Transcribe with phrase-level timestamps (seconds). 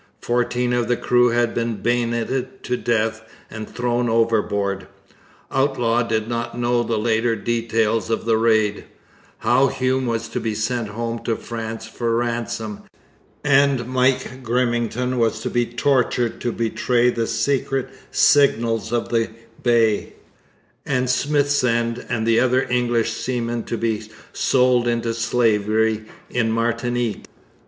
[0.19, 4.87] Fourteen of the crew had been bayoneted to death and thrown overboard.
[5.51, 8.85] Outlaw did not know the later details of the raid
[9.37, 12.81] how Hume was to be sent home to France for ransom,
[13.43, 19.29] and Mike Grimmington was to be tortured to betray the secret signals of the
[19.61, 20.13] Bay,
[20.83, 27.25] and Smithsend and the other English seamen to be sold into slavery in Martinique.